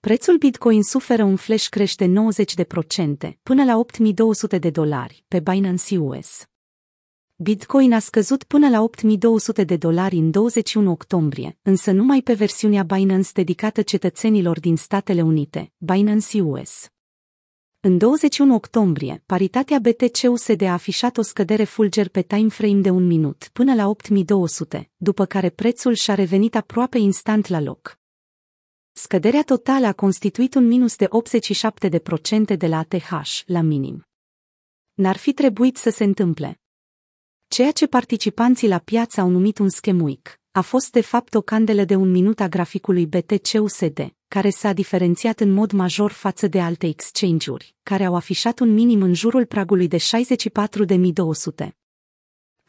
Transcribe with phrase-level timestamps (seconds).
[0.00, 2.12] Prețul Bitcoin suferă un flash crash de
[3.32, 6.44] 90% până la 8200 de dolari pe Binance US.
[7.36, 12.82] Bitcoin a scăzut până la 8200 de dolari în 21 octombrie, însă numai pe versiunea
[12.82, 16.86] Binance dedicată cetățenilor din Statele Unite, Binance US.
[17.80, 23.48] În 21 octombrie, paritatea BTC-USD a afișat o scădere fulger pe timeframe de un minut
[23.52, 27.99] până la 8200, după care prețul și-a revenit aproape instant la loc.
[29.02, 31.08] Scăderea totală a constituit un minus de
[32.54, 34.06] 87% de la ATH, la minim.
[34.94, 36.60] N-ar fi trebuit să se întâmple.
[37.48, 41.84] Ceea ce participanții la piață au numit un schemuic, a fost de fapt o candelă
[41.84, 46.86] de un minut a graficului BTC-USD, care s-a diferențiat în mod major față de alte
[46.86, 51.79] exchange-uri, care au afișat un minim în jurul pragului de 64.200.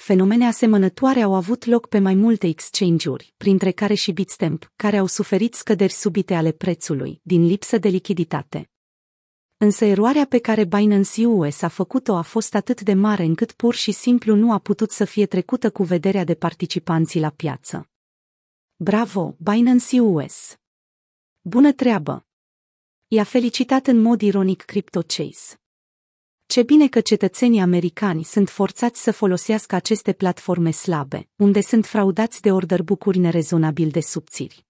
[0.00, 5.06] Fenomene asemănătoare au avut loc pe mai multe exchange-uri, printre care și Bitstamp, care au
[5.06, 8.70] suferit scăderi subite ale prețului, din lipsă de lichiditate.
[9.56, 13.74] Însă eroarea pe care Binance US a făcut-o a fost atât de mare încât pur
[13.74, 17.90] și simplu nu a putut să fie trecută cu vederea de participanții la piață.
[18.76, 20.56] Bravo, Binance US!
[21.40, 22.26] Bună treabă!
[23.08, 25.59] I-a felicitat în mod ironic CryptoChase.
[26.50, 32.40] Ce bine că cetățenii americani sunt forțați să folosească aceste platforme slabe, unde sunt fraudați
[32.40, 34.66] de orderbook-uri nerezonabil de subțiri.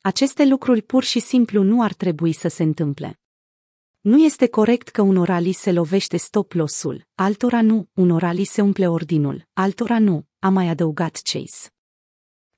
[0.00, 3.20] Aceste lucruri pur și simplu nu ar trebui să se întâmple.
[4.00, 8.60] Nu este corect că unora li se lovește stop loss-ul, altora nu, unora li se
[8.60, 11.68] umple ordinul, altora nu, a mai adăugat Chase.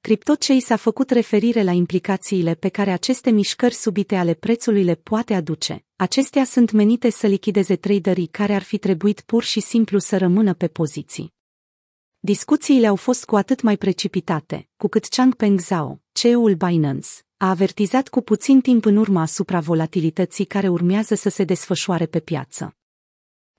[0.00, 5.34] CryptoChase a făcut referire la implicațiile pe care aceste mișcări subite ale prețului le poate
[5.34, 5.84] aduce.
[5.96, 10.54] Acestea sunt menite să lichideze traderii care ar fi trebuit pur și simplu să rămână
[10.54, 11.32] pe poziții.
[12.18, 18.08] Discuțiile au fost cu atât mai precipitate, cu cât Changpeng Zhao, CEO-ul Binance, a avertizat
[18.08, 22.76] cu puțin timp în urmă asupra volatilității care urmează să se desfășoare pe piață.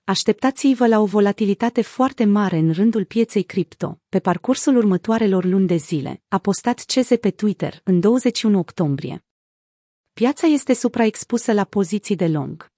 [0.03, 5.75] Așteptați-vă la o volatilitate foarte mare în rândul pieței cripto, pe parcursul următoarelor luni de
[5.75, 9.25] zile, a postat CZ pe Twitter în 21 octombrie.
[10.21, 12.71] Piața este supraexpusă la poziții de long.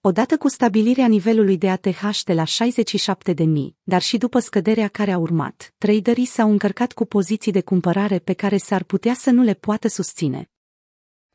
[0.00, 3.44] Odată cu stabilirea nivelului de ATH de la 67.000,
[3.82, 8.32] dar și după scăderea care a urmat, traderii s-au încărcat cu poziții de cumpărare pe
[8.32, 10.50] care s-ar putea să nu le poată susține.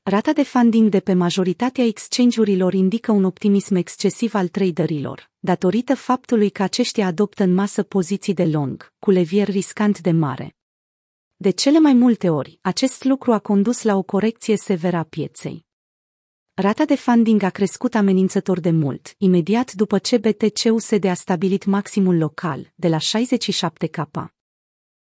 [0.02, 6.50] Rata de funding de pe majoritatea exchange-urilor indică un optimism excesiv al traderilor, datorită faptului
[6.50, 10.56] că aceștia adoptă în masă poziții de long, cu levier riscant de mare.
[11.42, 15.66] De cele mai multe ori, acest lucru a condus la o corecție severă a pieței.
[16.54, 22.18] Rata de funding a crescut amenințător de mult, imediat după ce BTC-USD a stabilit maximul
[22.18, 24.26] local, de la 67K.